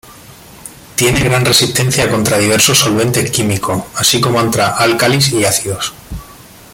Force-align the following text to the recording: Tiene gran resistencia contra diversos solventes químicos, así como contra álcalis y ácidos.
Tiene 0.95 1.19
gran 1.23 1.45
resistencia 1.45 2.09
contra 2.09 2.39
diversos 2.39 2.79
solventes 2.79 3.29
químicos, 3.29 3.83
así 3.97 4.19
como 4.19 4.39
contra 4.39 4.75
álcalis 4.75 5.31
y 5.31 5.45
ácidos. 5.45 5.93